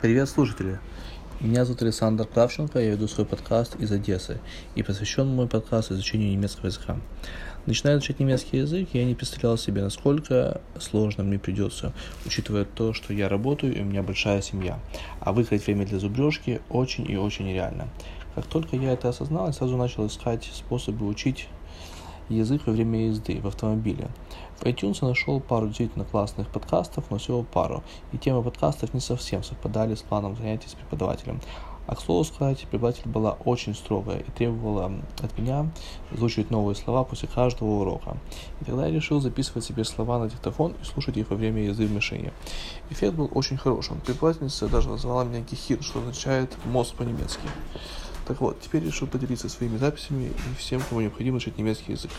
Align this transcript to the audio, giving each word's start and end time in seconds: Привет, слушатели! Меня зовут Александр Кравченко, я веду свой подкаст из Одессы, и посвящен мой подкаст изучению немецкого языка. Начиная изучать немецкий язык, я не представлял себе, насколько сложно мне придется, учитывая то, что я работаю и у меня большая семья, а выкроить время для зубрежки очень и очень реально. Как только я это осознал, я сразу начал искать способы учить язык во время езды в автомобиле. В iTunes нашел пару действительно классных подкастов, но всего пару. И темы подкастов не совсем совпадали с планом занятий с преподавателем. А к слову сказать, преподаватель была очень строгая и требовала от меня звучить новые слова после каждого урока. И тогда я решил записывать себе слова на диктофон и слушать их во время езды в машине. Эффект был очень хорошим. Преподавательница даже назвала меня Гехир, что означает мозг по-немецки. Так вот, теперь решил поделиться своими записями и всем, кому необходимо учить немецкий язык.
Привет, 0.00 0.28
слушатели! 0.28 0.78
Меня 1.40 1.64
зовут 1.64 1.82
Александр 1.82 2.24
Кравченко, 2.24 2.78
я 2.78 2.92
веду 2.92 3.08
свой 3.08 3.26
подкаст 3.26 3.74
из 3.80 3.90
Одессы, 3.90 4.40
и 4.76 4.84
посвящен 4.84 5.26
мой 5.26 5.48
подкаст 5.48 5.90
изучению 5.90 6.30
немецкого 6.30 6.66
языка. 6.66 6.98
Начиная 7.66 7.96
изучать 7.96 8.20
немецкий 8.20 8.58
язык, 8.58 8.90
я 8.92 9.04
не 9.04 9.16
представлял 9.16 9.58
себе, 9.58 9.82
насколько 9.82 10.60
сложно 10.78 11.24
мне 11.24 11.40
придется, 11.40 11.92
учитывая 12.24 12.64
то, 12.64 12.92
что 12.92 13.12
я 13.12 13.28
работаю 13.28 13.76
и 13.76 13.82
у 13.82 13.84
меня 13.84 14.04
большая 14.04 14.40
семья, 14.40 14.78
а 15.18 15.32
выкроить 15.32 15.66
время 15.66 15.84
для 15.84 15.98
зубрежки 15.98 16.60
очень 16.68 17.10
и 17.10 17.16
очень 17.16 17.52
реально. 17.52 17.88
Как 18.36 18.46
только 18.46 18.76
я 18.76 18.92
это 18.92 19.08
осознал, 19.08 19.48
я 19.48 19.52
сразу 19.52 19.76
начал 19.76 20.06
искать 20.06 20.48
способы 20.54 21.08
учить 21.08 21.48
язык 22.28 22.62
во 22.66 22.72
время 22.72 23.08
езды 23.08 23.40
в 23.40 23.48
автомобиле. 23.48 24.08
В 24.60 24.64
iTunes 24.64 25.06
нашел 25.06 25.38
пару 25.38 25.68
действительно 25.68 26.04
классных 26.04 26.48
подкастов, 26.48 27.04
но 27.10 27.18
всего 27.18 27.44
пару. 27.44 27.84
И 28.12 28.18
темы 28.18 28.42
подкастов 28.42 28.92
не 28.92 29.00
совсем 29.00 29.44
совпадали 29.44 29.94
с 29.94 30.02
планом 30.02 30.36
занятий 30.36 30.68
с 30.68 30.74
преподавателем. 30.74 31.40
А 31.86 31.94
к 31.94 32.00
слову 32.00 32.24
сказать, 32.24 32.66
преподаватель 32.70 33.08
была 33.08 33.32
очень 33.44 33.74
строгая 33.74 34.18
и 34.18 34.30
требовала 34.32 34.92
от 35.22 35.38
меня 35.38 35.70
звучить 36.12 36.50
новые 36.50 36.74
слова 36.74 37.04
после 37.04 37.28
каждого 37.28 37.80
урока. 37.80 38.16
И 38.60 38.64
тогда 38.64 38.86
я 38.86 38.92
решил 38.92 39.20
записывать 39.20 39.64
себе 39.64 39.84
слова 39.84 40.18
на 40.18 40.28
диктофон 40.28 40.74
и 40.82 40.84
слушать 40.84 41.16
их 41.16 41.30
во 41.30 41.36
время 41.36 41.62
езды 41.62 41.86
в 41.86 41.92
машине. 41.92 42.32
Эффект 42.90 43.14
был 43.14 43.30
очень 43.32 43.56
хорошим. 43.56 44.00
Преподавательница 44.00 44.68
даже 44.68 44.90
назвала 44.90 45.24
меня 45.24 45.40
Гехир, 45.40 45.82
что 45.82 46.00
означает 46.00 46.54
мозг 46.66 46.94
по-немецки. 46.96 47.48
Так 48.26 48.40
вот, 48.42 48.60
теперь 48.60 48.84
решил 48.84 49.06
поделиться 49.06 49.48
своими 49.48 49.78
записями 49.78 50.24
и 50.24 50.54
всем, 50.58 50.82
кому 50.86 51.00
необходимо 51.00 51.36
учить 51.38 51.56
немецкий 51.56 51.92
язык. 51.92 52.10